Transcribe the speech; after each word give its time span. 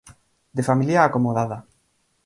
De 0.57 0.63
familia 0.69 1.03
acomodada. 1.03 1.57